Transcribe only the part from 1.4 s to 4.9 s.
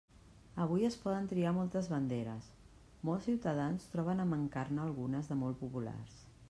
moltes banderes, molts ciutadans troben a mancar-ne